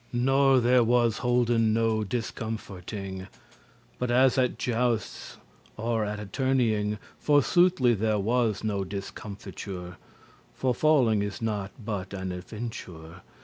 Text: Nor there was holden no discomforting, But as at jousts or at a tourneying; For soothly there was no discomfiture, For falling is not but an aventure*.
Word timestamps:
Nor 0.11 0.59
there 0.61 0.83
was 0.83 1.19
holden 1.19 1.75
no 1.75 2.03
discomforting, 2.03 3.27
But 3.99 4.09
as 4.09 4.35
at 4.35 4.57
jousts 4.57 5.37
or 5.77 6.05
at 6.05 6.19
a 6.19 6.25
tourneying; 6.25 6.97
For 7.19 7.43
soothly 7.43 7.93
there 7.93 8.17
was 8.17 8.63
no 8.63 8.83
discomfiture, 8.83 9.97
For 10.55 10.73
falling 10.73 11.21
is 11.21 11.39
not 11.39 11.69
but 11.85 12.15
an 12.15 12.31
aventure*. 12.31 13.21